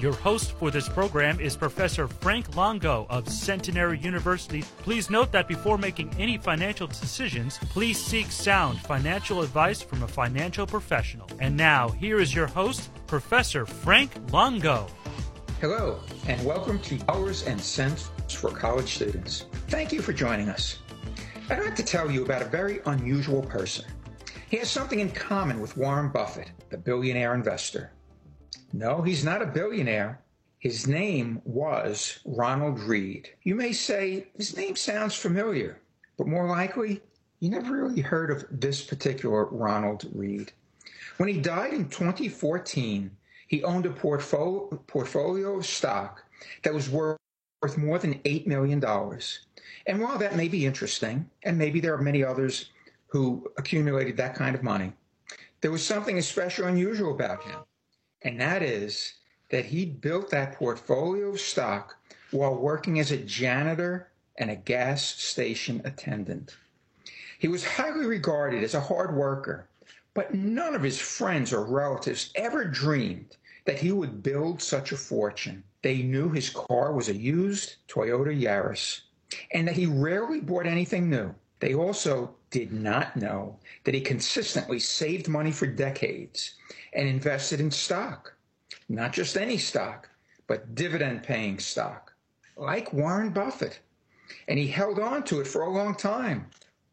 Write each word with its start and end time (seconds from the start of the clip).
Your 0.00 0.12
host 0.12 0.52
for 0.52 0.70
this 0.70 0.88
program 0.88 1.40
is 1.40 1.56
Professor 1.56 2.06
Frank 2.06 2.54
Longo 2.54 3.08
of 3.10 3.28
Centenary 3.28 3.98
University. 3.98 4.62
Please 4.82 5.10
note 5.10 5.32
that 5.32 5.48
before 5.48 5.76
making 5.76 6.14
any 6.20 6.38
financial 6.38 6.86
decisions, 6.86 7.58
please 7.58 7.98
seek 8.00 8.30
sound 8.30 8.78
financial 8.78 9.42
advice 9.42 9.82
from 9.82 10.04
a 10.04 10.08
financial 10.08 10.68
professional. 10.68 11.26
And 11.40 11.56
now, 11.56 11.88
here 11.88 12.20
is 12.20 12.32
your 12.32 12.46
host, 12.46 12.90
Professor 13.08 13.66
Frank 13.66 14.12
Longo. 14.32 14.86
Hello, 15.60 15.98
and 16.28 16.46
welcome 16.46 16.78
to 16.82 16.98
Dollars 16.98 17.42
and 17.42 17.60
Cents 17.60 18.08
for 18.28 18.52
College 18.52 18.94
Students. 18.94 19.46
Thank 19.66 19.92
you 19.92 20.00
for 20.00 20.12
joining 20.12 20.48
us. 20.48 20.78
I'd 21.50 21.58
like 21.58 21.74
to 21.74 21.82
tell 21.82 22.08
you 22.08 22.24
about 22.24 22.42
a 22.42 22.48
very 22.48 22.78
unusual 22.86 23.42
person. 23.42 23.84
He 24.48 24.58
has 24.58 24.70
something 24.70 25.00
in 25.00 25.10
common 25.10 25.60
with 25.60 25.76
Warren 25.76 26.10
Buffett, 26.10 26.52
the 26.70 26.78
billionaire 26.78 27.34
investor. 27.34 27.90
No, 28.72 29.02
he's 29.02 29.24
not 29.24 29.42
a 29.42 29.46
billionaire. 29.46 30.20
His 30.58 30.86
name 30.86 31.40
was 31.44 32.18
Ronald 32.24 32.80
Read. 32.80 33.30
You 33.42 33.54
may 33.54 33.72
say 33.72 34.26
his 34.36 34.56
name 34.56 34.76
sounds 34.76 35.14
familiar, 35.14 35.80
but 36.16 36.26
more 36.26 36.46
likely, 36.48 37.00
you 37.40 37.48
never 37.48 37.82
really 37.82 38.00
heard 38.00 38.30
of 38.30 38.44
this 38.50 38.82
particular 38.82 39.46
Ronald 39.46 40.06
Read. 40.12 40.52
When 41.16 41.28
he 41.28 41.40
died 41.40 41.72
in 41.72 41.88
2014, 41.88 43.10
he 43.46 43.64
owned 43.64 43.86
a 43.86 43.90
portfolio, 43.90 44.66
portfolio 44.86 45.56
of 45.56 45.66
stock 45.66 46.24
that 46.62 46.74
was 46.74 46.90
worth 46.90 47.18
more 47.76 47.98
than 47.98 48.14
$8 48.20 48.46
million. 48.46 48.84
And 49.86 50.00
while 50.00 50.18
that 50.18 50.36
may 50.36 50.48
be 50.48 50.66
interesting, 50.66 51.28
and 51.44 51.56
maybe 51.56 51.80
there 51.80 51.94
are 51.94 52.02
many 52.02 52.22
others 52.22 52.70
who 53.06 53.50
accumulated 53.56 54.16
that 54.16 54.34
kind 54.34 54.54
of 54.54 54.62
money, 54.62 54.92
there 55.60 55.70
was 55.70 55.84
something 55.84 56.18
especially 56.18 56.68
unusual 56.68 57.12
about 57.12 57.42
him. 57.42 57.60
And 58.22 58.40
that 58.40 58.62
is 58.62 59.14
that 59.50 59.66
he 59.66 59.86
built 59.86 60.30
that 60.30 60.54
portfolio 60.54 61.28
of 61.28 61.40
stock 61.40 61.96
while 62.30 62.54
working 62.54 62.98
as 62.98 63.10
a 63.10 63.16
janitor 63.16 64.08
and 64.36 64.50
a 64.50 64.56
gas 64.56 65.04
station 65.04 65.80
attendant. 65.84 66.56
He 67.38 67.48
was 67.48 67.64
highly 67.64 68.06
regarded 68.06 68.64
as 68.64 68.74
a 68.74 68.80
hard 68.80 69.14
worker 69.14 69.68
but 70.18 70.34
none 70.34 70.74
of 70.74 70.82
his 70.82 70.98
friends 70.98 71.52
or 71.52 71.64
relatives 71.64 72.32
ever 72.34 72.64
dreamed 72.64 73.36
that 73.66 73.78
he 73.78 73.92
would 73.92 74.20
build 74.20 74.60
such 74.60 74.90
a 74.90 74.96
fortune. 74.96 75.62
They 75.82 76.02
knew 76.02 76.28
his 76.28 76.50
car 76.50 76.92
was 76.92 77.08
a 77.08 77.14
used 77.14 77.76
Toyota 77.86 78.36
Yaris 78.36 79.02
and 79.52 79.68
that 79.68 79.76
he 79.76 79.86
rarely 79.86 80.40
bought 80.40 80.66
anything 80.66 81.08
new. 81.08 81.32
They 81.60 81.74
also 81.74 82.34
did 82.50 82.72
not 82.72 83.16
know 83.16 83.58
that 83.84 83.94
he 83.94 84.00
consistently 84.00 84.78
saved 84.78 85.28
money 85.28 85.50
for 85.50 85.66
decades 85.66 86.54
and 86.92 87.08
invested 87.08 87.60
in 87.60 87.70
stock. 87.70 88.34
Not 88.88 89.12
just 89.12 89.36
any 89.36 89.58
stock, 89.58 90.08
but 90.46 90.74
dividend 90.74 91.22
paying 91.22 91.58
stock, 91.58 92.12
like 92.56 92.92
Warren 92.92 93.30
Buffett. 93.30 93.80
And 94.46 94.58
he 94.58 94.68
held 94.68 94.98
on 94.98 95.24
to 95.24 95.40
it 95.40 95.46
for 95.46 95.62
a 95.62 95.70
long 95.70 95.94
time, 95.94 96.46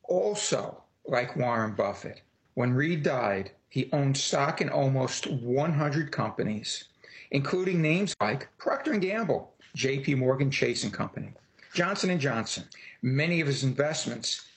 also 0.03 0.83
like 1.05 1.35
Warren 1.35 1.73
Buffett. 1.73 2.21
When 2.55 2.73
Read 2.73 3.03
died, 3.03 3.51
he 3.69 3.89
owned 3.91 4.17
stock 4.17 4.61
in 4.61 4.69
almost 4.69 5.27
100 5.27 6.11
companies, 6.11 6.85
including 7.31 7.81
names 7.81 8.15
like 8.21 8.47
Procter 8.57 8.97
& 8.97 8.99
Gamble, 8.99 9.53
JP 9.77 10.17
Morgan 10.17 10.49
Chase 10.49 10.87
& 10.89 10.91
Company, 10.91 11.33
Johnson 11.73 12.17
& 12.19 12.19
Johnson. 12.19 12.63
Many 13.01 13.41
of 13.41 13.47
his 13.47 13.63
investments 13.63 14.47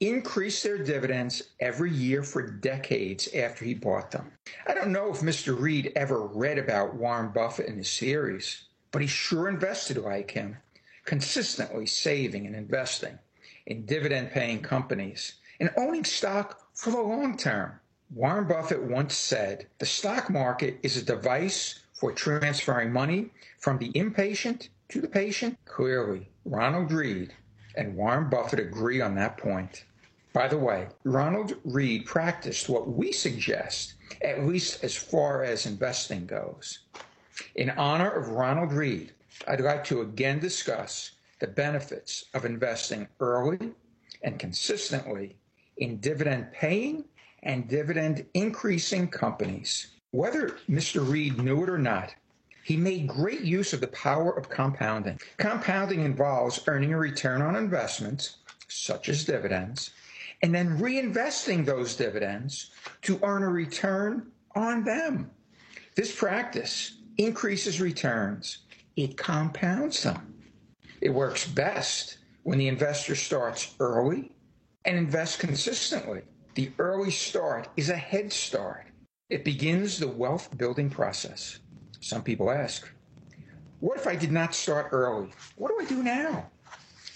increased 0.00 0.62
their 0.62 0.78
dividends 0.78 1.42
every 1.58 1.90
year 1.90 2.22
for 2.22 2.42
decades 2.42 3.28
after 3.34 3.64
he 3.64 3.74
bought 3.74 4.12
them. 4.12 4.30
I 4.66 4.74
don't 4.74 4.92
know 4.92 5.10
if 5.10 5.20
Mr. 5.20 5.58
Read 5.58 5.92
ever 5.96 6.24
read 6.24 6.58
about 6.58 6.94
Warren 6.94 7.30
Buffett 7.30 7.66
in 7.66 7.78
his 7.78 7.90
series, 7.90 8.64
but 8.92 9.02
he 9.02 9.08
sure 9.08 9.48
invested 9.48 9.98
like 9.98 10.30
him, 10.30 10.56
consistently 11.04 11.86
saving 11.86 12.46
and 12.46 12.54
investing 12.54 13.18
in 13.66 13.86
dividend 13.86 14.30
paying 14.30 14.62
companies 14.62 15.34
and 15.58 15.70
owning 15.76 16.04
stock 16.04 16.68
for 16.74 16.90
the 16.90 17.00
long 17.00 17.36
term. 17.36 17.80
Warren 18.14 18.46
Buffett 18.46 18.82
once 18.82 19.16
said 19.16 19.66
the 19.78 19.86
stock 19.86 20.30
market 20.30 20.78
is 20.82 20.96
a 20.96 21.04
device 21.04 21.80
for 21.92 22.12
transferring 22.12 22.92
money 22.92 23.30
from 23.58 23.78
the 23.78 23.90
impatient 23.94 24.68
to 24.88 25.00
the 25.00 25.08
patient. 25.08 25.58
Clearly, 25.64 26.28
Ronald 26.44 26.92
Read 26.92 27.34
and 27.76 27.96
Warren 27.96 28.30
Buffett 28.30 28.60
agree 28.60 29.00
on 29.00 29.14
that 29.16 29.36
point. 29.36 29.84
By 30.38 30.46
the 30.46 30.56
way, 30.56 30.86
Ronald 31.02 31.54
Read 31.64 32.06
practiced 32.06 32.68
what 32.68 32.88
we 32.88 33.10
suggest, 33.10 33.94
at 34.22 34.46
least 34.46 34.84
as 34.84 34.94
far 34.94 35.42
as 35.42 35.66
investing 35.66 36.26
goes. 36.26 36.78
In 37.56 37.70
honor 37.70 38.08
of 38.08 38.28
Ronald 38.28 38.72
Read, 38.72 39.12
I'd 39.48 39.60
like 39.60 39.82
to 39.86 40.00
again 40.00 40.38
discuss 40.38 41.10
the 41.40 41.48
benefits 41.48 42.26
of 42.34 42.44
investing 42.44 43.08
early 43.18 43.72
and 44.22 44.38
consistently 44.38 45.34
in 45.78 45.98
dividend 45.98 46.52
paying 46.52 47.06
and 47.42 47.66
dividend 47.66 48.24
increasing 48.32 49.08
companies. 49.08 49.88
Whether 50.12 50.50
Mr. 50.70 51.04
Read 51.04 51.42
knew 51.42 51.64
it 51.64 51.68
or 51.68 51.78
not, 51.78 52.14
he 52.62 52.76
made 52.76 53.08
great 53.08 53.40
use 53.40 53.72
of 53.72 53.80
the 53.80 53.88
power 53.88 54.38
of 54.38 54.48
compounding. 54.48 55.18
Compounding 55.36 56.04
involves 56.04 56.62
earning 56.68 56.92
a 56.92 56.98
return 56.98 57.42
on 57.42 57.56
investments, 57.56 58.36
such 58.68 59.08
as 59.08 59.24
dividends, 59.24 59.90
and 60.42 60.54
then 60.54 60.78
reinvesting 60.78 61.64
those 61.64 61.96
dividends 61.96 62.70
to 63.02 63.18
earn 63.22 63.42
a 63.42 63.48
return 63.48 64.30
on 64.54 64.84
them. 64.84 65.30
This 65.94 66.14
practice 66.14 66.98
increases 67.16 67.80
returns, 67.80 68.58
it 68.96 69.16
compounds 69.16 70.02
them. 70.02 70.34
It 71.00 71.10
works 71.10 71.46
best 71.46 72.18
when 72.42 72.58
the 72.58 72.68
investor 72.68 73.14
starts 73.14 73.74
early 73.80 74.32
and 74.84 74.96
invests 74.96 75.36
consistently. 75.36 76.22
The 76.54 76.72
early 76.78 77.10
start 77.10 77.68
is 77.76 77.90
a 77.90 77.96
head 77.96 78.32
start. 78.32 78.86
It 79.30 79.44
begins 79.44 79.98
the 79.98 80.08
wealth 80.08 80.56
building 80.56 80.90
process. 80.90 81.58
Some 82.00 82.22
people 82.22 82.50
ask, 82.50 82.88
what 83.80 83.98
if 83.98 84.06
I 84.06 84.16
did 84.16 84.32
not 84.32 84.54
start 84.54 84.88
early? 84.92 85.30
What 85.56 85.68
do 85.68 85.84
I 85.84 85.88
do 85.88 86.02
now? 86.02 86.50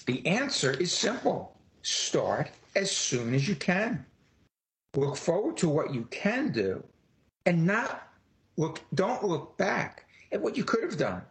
The 0.06 0.24
answer 0.26 0.72
is 0.72 0.92
simple 0.92 1.56
start 1.82 2.50
as 2.74 2.90
soon 2.90 3.34
as 3.34 3.48
you 3.48 3.54
can. 3.54 4.04
Look 4.94 5.16
forward 5.16 5.56
to 5.58 5.68
what 5.68 5.94
you 5.94 6.06
can 6.10 6.52
do 6.52 6.82
and 7.46 7.66
not 7.66 8.08
look, 8.56 8.80
don't 8.94 9.24
look 9.24 9.56
back 9.56 10.06
at 10.32 10.40
what 10.40 10.56
you 10.56 10.64
could 10.64 10.82
have 10.82 10.98
done. 10.98 11.22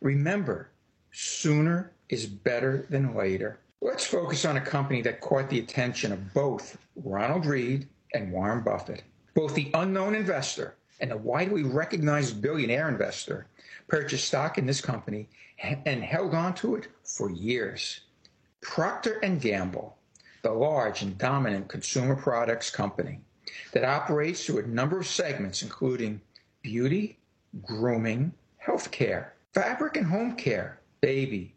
Remember, 0.00 0.70
sooner 1.12 1.92
is 2.08 2.26
better 2.26 2.86
than 2.90 3.14
later. 3.14 3.58
Let's 3.80 4.04
focus 4.04 4.44
on 4.44 4.56
a 4.56 4.60
company 4.60 5.02
that 5.02 5.20
caught 5.20 5.48
the 5.48 5.58
attention 5.58 6.12
of 6.12 6.34
both 6.34 6.78
Ronald 6.96 7.46
Read 7.46 7.86
and 8.14 8.32
Warren 8.32 8.62
Buffett. 8.62 9.02
Both 9.34 9.54
the 9.54 9.70
unknown 9.74 10.14
investor 10.14 10.74
and 11.00 11.10
the 11.10 11.16
widely 11.16 11.62
recognized 11.62 12.40
billionaire 12.40 12.88
investor 12.88 13.46
purchased 13.88 14.28
stock 14.28 14.58
in 14.58 14.66
this 14.66 14.80
company 14.80 15.28
and 15.62 16.02
held 16.02 16.34
on 16.34 16.54
to 16.54 16.76
it 16.76 16.88
for 17.04 17.30
years. 17.30 18.00
Procter 18.60 19.20
& 19.20 19.40
Gamble, 19.40 19.96
the 20.44 20.52
large 20.52 21.00
and 21.00 21.16
dominant 21.16 21.66
consumer 21.68 22.14
products 22.14 22.70
company 22.70 23.18
that 23.72 23.82
operates 23.82 24.44
through 24.44 24.58
a 24.58 24.66
number 24.66 24.98
of 24.98 25.06
segments 25.06 25.62
including 25.62 26.20
beauty, 26.60 27.18
grooming, 27.62 28.30
healthcare, 28.62 29.28
fabric 29.54 29.96
and 29.96 30.06
home 30.06 30.36
care, 30.36 30.80
baby, 31.00 31.54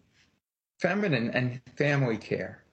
feminine 0.79 1.29
and 1.31 1.59
family 1.75 2.15
care. 2.15 2.63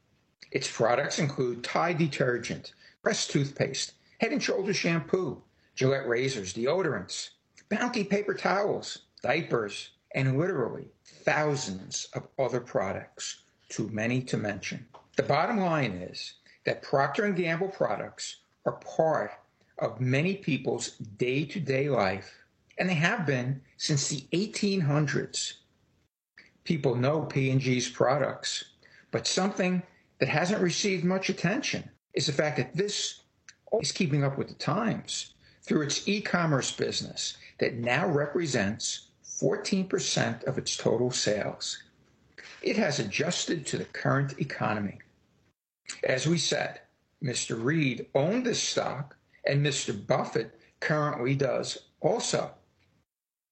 Its 0.52 0.70
products 0.70 1.18
include 1.18 1.64
Tide 1.64 1.98
detergent, 1.98 2.74
Crest 3.02 3.32
toothpaste, 3.32 3.94
Head 4.20 4.30
and 4.30 4.42
Shoulders 4.42 4.76
shampoo, 4.76 5.42
Gillette 5.74 6.08
razors, 6.08 6.54
deodorants, 6.54 7.30
Bounty 7.68 8.04
paper 8.04 8.34
towels, 8.34 8.98
diapers, 9.20 9.90
and 10.14 10.38
literally 10.38 10.92
thousands 11.04 12.06
of 12.12 12.28
other 12.38 12.60
products, 12.60 13.42
too 13.68 13.88
many 13.88 14.22
to 14.22 14.36
mention. 14.36 14.86
The 15.16 15.22
bottom 15.22 15.58
line 15.60 15.92
is 15.92 16.34
that 16.64 16.82
Procter 16.82 17.28
& 17.28 17.32
Gamble 17.32 17.68
products 17.68 18.36
are 18.66 18.72
part 18.72 19.30
of 19.78 20.00
many 20.00 20.34
people's 20.34 20.90
day-to-day 20.90 21.88
life, 21.88 22.32
and 22.78 22.88
they 22.88 22.94
have 22.94 23.26
been 23.26 23.60
since 23.76 24.08
the 24.08 24.26
1800s 24.32 25.54
people 26.64 26.94
know 26.94 27.22
P&G's 27.22 27.88
products. 27.88 28.64
But 29.10 29.26
something 29.26 29.82
that 30.18 30.28
hasn't 30.28 30.62
received 30.62 31.04
much 31.04 31.28
attention 31.28 31.88
is 32.14 32.26
the 32.26 32.32
fact 32.32 32.56
that 32.56 32.74
this 32.74 33.20
is 33.80 33.92
keeping 33.92 34.24
up 34.24 34.36
with 34.38 34.48
the 34.48 34.54
times 34.54 35.34
through 35.62 35.82
its 35.82 36.08
e-commerce 36.08 36.72
business 36.72 37.36
that 37.58 37.74
now 37.74 38.08
represents 38.08 39.08
14% 39.24 40.44
of 40.44 40.58
its 40.58 40.76
total 40.76 41.10
sales. 41.10 41.82
It 42.64 42.78
has 42.78 42.98
adjusted 42.98 43.66
to 43.66 43.76
the 43.76 43.84
current 43.84 44.40
economy. 44.40 44.98
As 46.02 46.26
we 46.26 46.38
said, 46.38 46.80
Mr. 47.22 47.62
Read 47.62 48.06
owned 48.14 48.46
this 48.46 48.62
stock, 48.62 49.18
and 49.44 49.64
Mr. 49.64 49.94
Buffett 50.06 50.58
currently 50.80 51.34
does 51.34 51.76
also. 52.00 52.54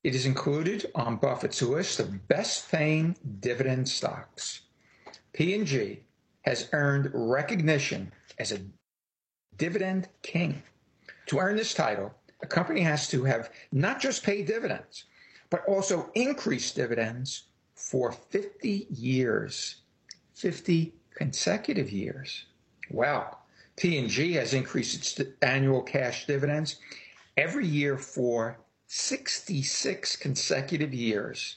It 0.03 0.15
is 0.15 0.25
included 0.25 0.91
on 0.95 1.19
Buffett's 1.19 1.61
list 1.61 2.01
of 2.01 2.27
best 2.27 2.71
paying 2.71 3.15
dividend 3.41 3.87
stocks. 3.87 4.63
P&G 5.35 6.01
has 6.47 6.71
earned 6.73 7.11
recognition 7.13 8.13
as 8.39 8.51
a 8.51 8.63
dividend 9.59 10.09
king. 10.23 10.63
To 11.27 11.39
earn 11.39 11.57
this 11.57 11.75
title, 11.75 12.15
a 12.41 12.47
company 12.47 12.81
has 12.81 13.09
to 13.09 13.25
have 13.25 13.51
not 13.73 14.01
just 14.01 14.23
paid 14.23 14.47
dividends, 14.47 15.05
but 15.51 15.67
also 15.67 16.11
increased 16.15 16.77
dividends 16.77 17.43
for 17.91 18.13
50 18.13 18.87
years, 18.91 19.77
50 20.35 20.95
consecutive 21.15 21.91
years. 21.91 22.47
Wow. 22.91 23.39
P&G 23.77 24.35
has 24.35 24.55
increased 24.55 25.19
its 25.19 25.31
annual 25.43 25.83
cash 25.83 26.27
dividends 26.27 26.77
every 27.37 27.67
year 27.67 27.99
for 27.99 28.59
66 28.87 30.17
consecutive 30.17 30.95
years 30.95 31.57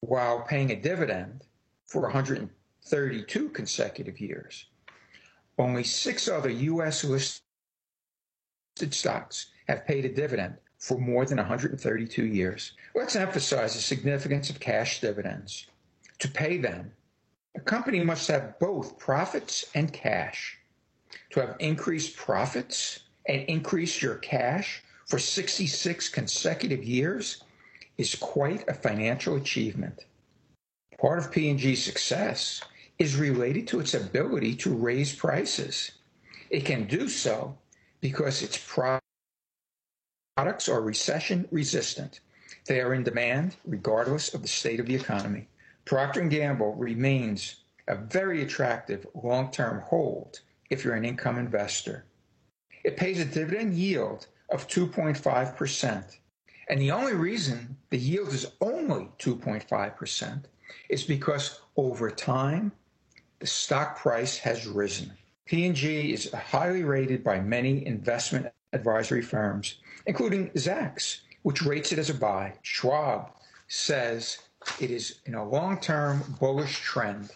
while 0.00 0.42
paying 0.42 0.70
a 0.70 0.76
dividend 0.76 1.44
for 1.86 2.02
132 2.02 3.48
consecutive 3.48 4.20
years. 4.20 4.66
Only 5.58 5.82
six 5.82 6.28
other 6.28 6.50
U.S. 6.50 7.04
listed 7.04 7.40
stocks 8.90 9.46
have 9.66 9.86
paid 9.86 10.04
a 10.04 10.14
dividend 10.14 10.56
for 10.78 10.98
more 10.98 11.26
than 11.26 11.38
132 11.38 12.24
years. 12.24 12.72
Let's 12.94 13.16
emphasize 13.16 13.74
the 13.74 13.80
significance 13.80 14.48
of 14.50 14.60
cash 14.60 15.00
dividends. 15.00 15.66
To 16.20 16.28
pay 16.28 16.58
them, 16.58 16.92
a 17.56 17.60
company 17.60 18.02
must 18.02 18.28
have 18.28 18.58
both 18.58 18.98
profits 18.98 19.66
and 19.74 19.92
cash 19.92 20.58
to 21.30 21.40
have 21.40 21.56
increased 21.58 22.16
profits 22.16 23.00
and 23.26 23.42
increased 23.42 24.02
your 24.02 24.16
cash 24.16 24.82
for 25.06 25.18
66 25.18 26.08
consecutive 26.08 26.84
years 26.84 27.42
is 27.96 28.14
quite 28.14 28.68
a 28.68 28.74
financial 28.74 29.36
achievement. 29.36 30.04
Part 30.98 31.18
of 31.18 31.32
P&G's 31.32 31.82
success 31.82 32.62
is 32.98 33.16
related 33.16 33.66
to 33.68 33.80
its 33.80 33.94
ability 33.94 34.54
to 34.56 34.74
raise 34.74 35.14
prices. 35.14 35.92
It 36.50 36.64
can 36.64 36.86
do 36.86 37.08
so 37.08 37.56
because 38.00 38.42
its 38.42 38.56
products 40.38 40.68
are 40.68 40.80
recession 40.80 41.48
resistant. 41.50 42.20
They 42.68 42.80
are 42.80 42.94
in 42.94 43.02
demand 43.02 43.56
regardless 43.64 44.34
of 44.34 44.42
the 44.42 44.46
state 44.46 44.78
of 44.78 44.86
the 44.86 44.94
economy. 44.94 45.48
Procter 45.84 46.20
& 46.20 46.28
Gamble 46.28 46.76
remains 46.76 47.56
a 47.88 47.96
very 47.96 48.40
attractive 48.42 49.04
long-term 49.20 49.80
hold 49.80 50.38
if 50.70 50.84
you're 50.84 50.94
an 50.94 51.04
income 51.04 51.38
investor. 51.38 52.04
It 52.84 52.96
pays 52.96 53.18
a 53.18 53.24
dividend 53.24 53.74
yield 53.74 54.28
of 54.50 54.68
2.5%. 54.68 56.18
And 56.68 56.80
the 56.80 56.92
only 56.92 57.14
reason 57.14 57.76
the 57.90 57.98
yield 57.98 58.28
is 58.28 58.46
only 58.60 59.10
2.5% 59.18 60.44
is 60.88 61.02
because 61.02 61.62
over 61.76 62.12
time, 62.12 62.70
the 63.40 63.46
stock 63.48 63.98
price 63.98 64.38
has 64.38 64.68
risen. 64.68 65.10
P&G 65.46 66.12
is 66.12 66.30
highly 66.30 66.84
rated 66.84 67.24
by 67.24 67.40
many 67.40 67.84
investment 67.84 68.46
advisory 68.72 69.22
firms, 69.22 69.76
including 70.06 70.50
Zacks, 70.50 71.20
which 71.42 71.62
rates 71.62 71.92
it 71.92 71.98
as 71.98 72.10
a 72.10 72.14
buy. 72.14 72.54
Schwab 72.62 73.30
says 73.68 74.38
it 74.80 74.90
is 74.90 75.20
in 75.26 75.34
a 75.34 75.48
long-term 75.48 76.36
bullish 76.40 76.78
trend. 76.80 77.30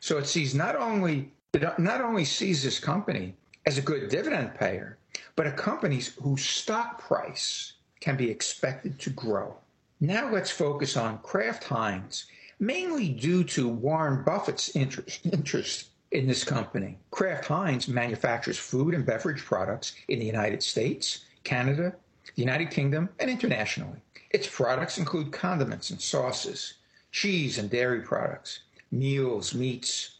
So 0.00 0.18
it 0.18 0.26
sees 0.26 0.54
not 0.54 0.76
only 0.76 1.30
it 1.52 1.78
not 1.78 2.00
only 2.00 2.24
sees 2.24 2.62
this 2.62 2.78
company 2.78 3.34
as 3.66 3.76
a 3.76 3.82
good 3.82 4.08
dividend 4.08 4.54
payer, 4.54 4.98
but 5.36 5.46
a 5.46 5.52
company 5.52 6.00
whose 6.22 6.44
stock 6.44 7.00
price 7.00 7.74
can 8.00 8.16
be 8.16 8.30
expected 8.30 8.98
to 9.00 9.10
grow. 9.10 9.56
Now 10.00 10.30
let's 10.32 10.50
focus 10.50 10.96
on 10.96 11.18
Kraft 11.18 11.64
Heinz, 11.64 12.26
mainly 12.58 13.08
due 13.08 13.44
to 13.44 13.68
Warren 13.68 14.24
Buffett's 14.24 14.74
interest, 14.74 15.20
interest 15.26 15.89
in 16.12 16.26
this 16.26 16.44
company. 16.44 16.98
Kraft 17.10 17.46
Heinz 17.46 17.88
manufactures 17.88 18.58
food 18.58 18.94
and 18.94 19.06
beverage 19.06 19.44
products 19.44 19.94
in 20.08 20.18
the 20.18 20.26
United 20.26 20.62
States, 20.62 21.24
Canada, 21.44 21.94
the 22.34 22.42
United 22.42 22.70
Kingdom, 22.70 23.08
and 23.18 23.30
internationally. 23.30 24.00
Its 24.30 24.46
products 24.46 24.98
include 24.98 25.32
condiments 25.32 25.90
and 25.90 26.00
sauces, 26.00 26.74
cheese 27.12 27.58
and 27.58 27.70
dairy 27.70 28.00
products, 28.02 28.60
meals, 28.90 29.54
meats, 29.54 30.18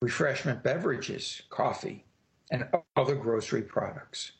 refreshment 0.00 0.62
beverages, 0.62 1.42
coffee, 1.50 2.04
and 2.50 2.68
other 2.96 3.14
grocery 3.14 3.62
products. 3.62 4.32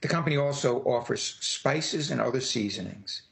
The 0.00 0.08
company 0.08 0.36
also 0.36 0.80
offers 0.84 1.36
spices 1.40 2.10
and 2.10 2.20
other 2.20 2.40
seasonings. 2.40 3.22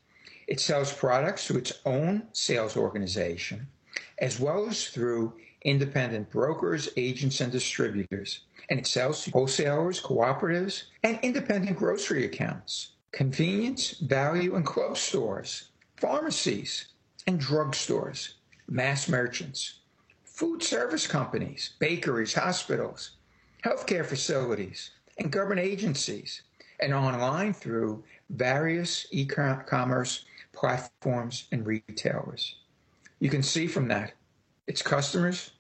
It 0.47 0.61
sells 0.61 0.93
products 0.93 1.47
through 1.47 1.59
its 1.59 1.73
own 1.85 2.29
sales 2.33 2.77
organization, 2.77 3.69
as 4.19 4.41
well 4.41 4.67
as 4.67 4.89
through 4.89 5.35
independent 5.69 6.31
brokers, 6.31 6.88
agents, 6.97 7.43
and 7.43 7.53
distributors. 7.53 8.41
And 8.70 8.79
it 8.81 8.87
sells 8.87 9.25
to 9.25 9.31
wholesalers, 9.31 10.00
cooperatives, 10.00 10.85
and 11.03 11.19
independent 11.23 11.76
grocery 11.76 12.25
accounts, 12.25 12.93
convenience, 13.12 13.91
value, 13.99 14.56
and 14.56 14.65
club 14.65 14.97
stores, 14.97 15.69
pharmacies, 15.97 16.88
and 17.26 17.38
drugstores, 17.38 18.35
mass 18.67 19.09
merchants, 19.09 19.81
food 20.25 20.62
service 20.62 21.06
companies, 21.06 21.75
bakeries, 21.79 22.32
hospitals, 22.32 23.11
healthcare 23.62 24.06
facilities, 24.06 24.93
and 25.19 25.31
government 25.31 25.61
agencies, 25.61 26.43
and 26.81 26.94
online 26.94 27.53
through 27.53 28.03
various 28.31 29.06
e 29.11 29.26
commerce 29.26 30.25
platforms 30.53 31.44
and 31.53 31.67
retailers. 31.67 32.56
You 33.21 33.29
can 33.29 33.43
see 33.43 33.67
from 33.67 33.88
that 33.88 34.14
its 34.67 34.81
customers 34.81 35.50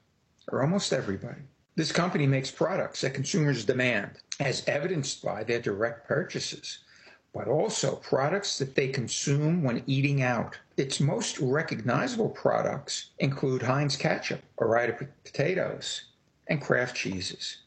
are 0.50 0.62
almost 0.62 0.92
everybody. 0.92 1.42
This 1.76 1.92
company 1.92 2.26
makes 2.26 2.50
products 2.50 3.02
that 3.02 3.14
consumers 3.14 3.64
demand, 3.64 4.18
as 4.40 4.66
evidenced 4.66 5.22
by 5.22 5.44
their 5.44 5.60
direct 5.60 6.08
purchases 6.08 6.78
but 7.34 7.48
also 7.48 7.96
products 7.96 8.58
that 8.58 8.74
they 8.74 8.88
consume 8.88 9.62
when 9.62 9.82
eating 9.86 10.22
out. 10.22 10.58
Its 10.76 10.98
most 10.98 11.38
recognizable 11.38 12.30
products 12.30 13.10
include 13.18 13.62
Heinz 13.62 13.96
ketchup, 13.96 14.40
Ore-Ida 14.56 15.08
potatoes, 15.24 16.02
and 16.48 16.60
Kraft 16.60 16.96
cheeses. 16.96 17.58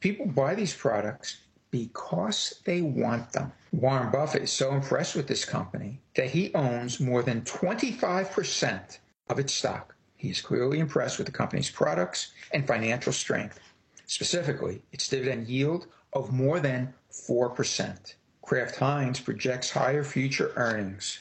People 0.00 0.26
buy 0.26 0.54
these 0.54 0.74
products 0.74 1.38
because 1.70 2.60
they 2.64 2.80
want 2.82 3.32
them. 3.32 3.52
Warren 3.72 4.10
Buffett 4.10 4.42
is 4.42 4.52
so 4.52 4.72
impressed 4.72 5.16
with 5.16 5.26
this 5.26 5.44
company 5.44 6.00
that 6.14 6.30
he 6.30 6.54
owns 6.54 7.00
more 7.00 7.22
than 7.22 7.42
25% 7.42 8.98
of 9.28 9.38
its 9.38 9.52
stock. 9.52 9.94
He 10.18 10.30
is 10.30 10.40
clearly 10.40 10.80
impressed 10.80 11.16
with 11.16 11.26
the 11.26 11.32
company's 11.32 11.70
products 11.70 12.32
and 12.52 12.66
financial 12.66 13.12
strength, 13.12 13.60
specifically 14.06 14.82
its 14.90 15.08
dividend 15.08 15.46
yield 15.46 15.86
of 16.12 16.32
more 16.32 16.58
than 16.58 16.92
4%. 17.12 18.14
Kraft 18.42 18.76
Heinz 18.76 19.20
projects 19.20 19.70
higher 19.70 20.02
future 20.02 20.52
earnings. 20.56 21.20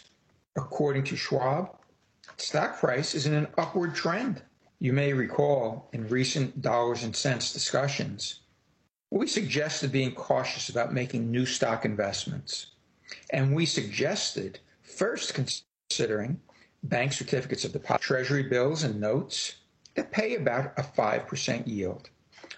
According 0.56 1.04
to 1.06 1.16
Schwab, 1.16 1.78
stock 2.38 2.80
price 2.80 3.14
is 3.14 3.28
in 3.28 3.36
an 3.36 3.48
upward 3.56 3.94
trend. 3.94 4.42
You 4.80 4.94
may 4.94 5.14
recall 5.14 5.90
in 5.94 6.08
recent 6.08 6.64
dollars 6.64 7.04
and 7.04 7.16
cents 7.16 7.54
discussions, 7.54 8.40
we 9.12 9.28
suggested 9.28 9.92
being 9.92 10.16
cautious 10.16 10.70
about 10.70 10.92
making 10.92 11.30
new 11.30 11.46
stock 11.46 11.86
investments. 11.86 12.68
And 13.30 13.56
we 13.56 13.68
suggested 13.68 14.60
first 14.82 15.36
considering 15.36 16.42
bank 16.84 17.14
certificates 17.14 17.66
of 17.66 17.74
deposit, 17.74 18.02
treasury 18.02 18.44
bills, 18.44 18.84
and 18.84 19.00
notes 19.00 19.56
that 19.96 20.12
pay 20.12 20.36
about 20.36 20.74
a 20.78 20.84
5% 20.84 21.68
yield. 21.68 22.10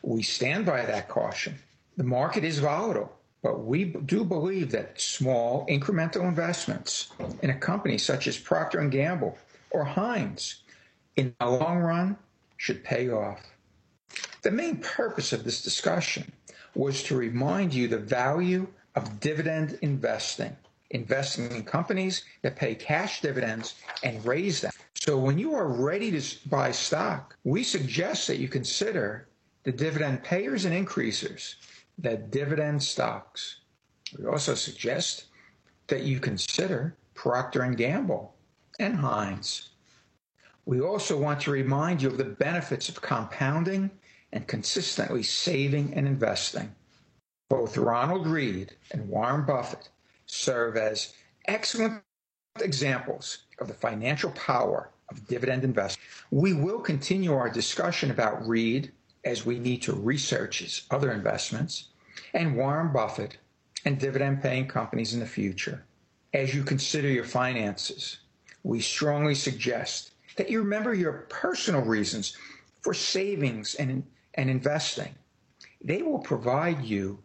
We 0.01 0.23
stand 0.23 0.65
by 0.65 0.85
that 0.85 1.07
caution. 1.07 1.59
The 1.97 2.03
market 2.03 2.43
is 2.43 2.59
volatile 2.59 3.19
but 3.41 3.63
we 3.63 3.85
do 3.85 4.25
believe 4.25 4.71
that 4.71 4.99
small 4.99 5.65
incremental 5.67 6.27
investments 6.27 7.11
in 7.41 7.49
a 7.49 7.57
company 7.57 7.97
such 7.97 8.27
as 8.27 8.37
Procter 8.37 8.85
& 8.87 8.89
Gamble 8.89 9.37
or 9.71 9.85
Heinz 9.85 10.63
in 11.15 11.33
the 11.39 11.45
long 11.45 11.77
run 11.77 12.17
should 12.57 12.83
pay 12.83 13.09
off. 13.09 13.41
The 14.41 14.51
main 14.51 14.77
purpose 14.77 15.31
of 15.31 15.43
this 15.43 15.61
discussion 15.61 16.31
was 16.75 17.03
to 17.03 17.15
remind 17.15 17.73
you 17.73 17.87
the 17.87 17.97
value 17.97 18.67
of 18.95 19.19
dividend 19.19 19.79
investing, 19.81 20.55
investing 20.91 21.51
in 21.51 21.63
companies 21.63 22.23
that 22.41 22.55
pay 22.55 22.75
cash 22.75 23.21
dividends 23.21 23.75
and 24.03 24.25
raise 24.25 24.61
them. 24.61 24.71
So 24.95 25.17
when 25.17 25.37
you 25.37 25.53
are 25.53 25.67
ready 25.67 26.11
to 26.11 26.49
buy 26.49 26.71
stock, 26.71 27.35
we 27.43 27.63
suggest 27.63 28.27
that 28.27 28.39
you 28.39 28.47
consider 28.47 29.27
the 29.63 29.71
dividend 29.71 30.23
payers 30.23 30.65
and 30.65 30.73
increasers 30.73 31.55
the 32.01 32.15
dividend 32.15 32.81
stocks. 32.81 33.57
We 34.17 34.25
also 34.25 34.55
suggest 34.55 35.25
that 35.87 36.03
you 36.03 36.19
consider 36.19 36.95
Procter 37.13 37.69
& 37.71 37.75
Gamble 37.75 38.33
and 38.79 38.95
Heinz. 38.95 39.69
We 40.65 40.79
also 40.79 41.17
want 41.17 41.41
to 41.41 41.51
remind 41.51 42.01
you 42.01 42.09
of 42.09 42.17
the 42.17 42.23
benefits 42.23 42.89
of 42.89 43.01
compounding 43.01 43.91
and 44.31 44.47
consistently 44.47 45.23
saving 45.23 45.93
and 45.93 46.07
investing. 46.07 46.73
Both 47.49 47.77
Ronald 47.77 48.27
Read 48.27 48.75
and 48.91 49.09
Warren 49.09 49.45
Buffett 49.45 49.89
serve 50.29 50.77
as 50.77 51.13
excellent 51.47 52.03
examples 52.61 53.39
of 53.59 53.67
the 53.67 53.73
financial 53.73 54.31
power 54.31 54.89
of 55.09 55.27
dividend 55.27 55.63
investing. 55.63 56.03
We 56.31 56.53
will 56.53 56.79
continue 56.79 57.33
our 57.33 57.49
discussion 57.49 58.11
about 58.11 58.47
Read 58.47 58.91
as 59.25 59.45
we 59.45 59.59
need 59.59 59.81
to 59.83 59.93
research 59.93 60.59
his 60.59 60.83
other 60.91 61.11
investments 61.11 61.89
and 62.33 62.55
Warren 62.55 62.93
Buffett 62.93 63.37
and 63.85 63.99
dividend 63.99 64.41
paying 64.41 64.67
companies 64.67 65.13
in 65.13 65.19
the 65.19 65.25
future. 65.25 65.83
As 66.33 66.53
you 66.53 66.63
consider 66.63 67.07
your 67.07 67.23
finances, 67.23 68.17
we 68.63 68.81
strongly 68.81 69.35
suggest 69.35 70.11
that 70.35 70.49
you 70.49 70.59
remember 70.59 70.93
your 70.93 71.25
personal 71.29 71.81
reasons 71.81 72.37
for 72.81 72.93
savings 72.93 73.75
and, 73.75 74.03
and 74.35 74.49
investing. 74.49 75.15
They 75.81 76.01
will 76.01 76.19
provide 76.19 76.83
you 76.83 77.19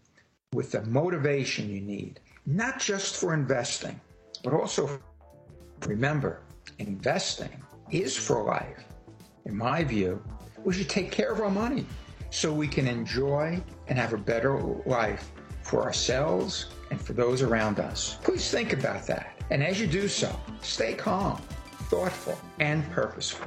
with 0.52 0.70
the 0.70 0.82
motivation 0.82 1.68
you 1.68 1.80
need, 1.80 2.20
not 2.46 2.78
just 2.78 3.16
for 3.16 3.34
investing, 3.34 4.00
but 4.42 4.52
also 4.52 5.00
remember, 5.86 6.42
investing 6.78 7.62
is 7.90 8.16
for 8.16 8.42
life. 8.42 8.84
In 9.46 9.56
my 9.56 9.84
view, 9.84 10.22
we 10.64 10.74
should 10.74 10.88
take 10.88 11.10
care 11.10 11.30
of 11.32 11.40
our 11.40 11.50
money 11.50 11.86
so 12.30 12.52
we 12.52 12.68
can 12.68 12.86
enjoy 12.86 13.62
and 13.86 13.98
have 13.98 14.12
a 14.12 14.18
better 14.18 14.58
life 14.86 15.32
for 15.62 15.82
ourselves 15.82 16.66
and 16.90 17.00
for 17.00 17.12
those 17.12 17.42
around 17.42 17.80
us. 17.80 18.18
Please 18.22 18.50
think 18.50 18.72
about 18.72 19.06
that. 19.06 19.42
And 19.50 19.62
as 19.62 19.80
you 19.80 19.86
do 19.86 20.08
so, 20.08 20.34
stay 20.62 20.94
calm, 20.94 21.40
thoughtful, 21.88 22.38
and 22.60 22.88
purposeful. 22.90 23.46